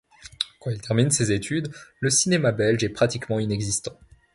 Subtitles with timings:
[0.59, 3.99] Quand il termine ses études, le cinéma belge est pratiquement inexistant.